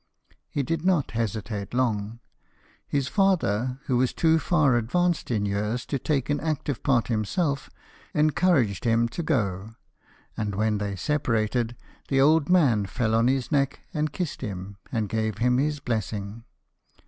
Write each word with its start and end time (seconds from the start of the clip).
He 0.49 0.63
did 0.63 0.83
not 0.83 1.11
hesitate 1.11 1.75
long: 1.75 2.21
his 2.87 3.07
father, 3.07 3.77
who 3.85 3.97
was 3.97 4.13
too 4.13 4.39
far 4.39 4.75
advanced 4.75 5.29
in 5.29 5.45
years 5.45 5.85
to 5.85 5.99
take 5.99 6.27
an 6.31 6.39
active 6.39 6.81
part 6.81 7.07
himself, 7.09 7.69
encouraged 8.15 8.83
him 8.83 9.07
to 9.09 9.21
go; 9.21 9.75
and 10.35 10.55
when 10.55 10.79
they 10.79 10.95
separated, 10.95 11.75
the 12.07 12.19
old 12.19 12.49
man 12.49 12.87
fell 12.87 13.13
on 13.13 13.27
his 13.27 13.51
neck 13.51 13.81
and 13.93 14.11
kissed 14.11 14.41
him, 14.41 14.77
and 14.91 15.07
gave 15.07 15.37
him 15.37 15.59
his 15.59 15.79
blessing. 15.79 16.45